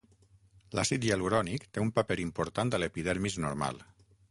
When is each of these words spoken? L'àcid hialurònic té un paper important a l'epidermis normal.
L'àcid 0.77 1.05
hialurònic 1.07 1.67
té 1.77 1.85
un 1.85 1.93
paper 1.99 2.19
important 2.25 2.75
a 2.77 2.83
l'epidermis 2.85 3.39
normal. 3.47 3.81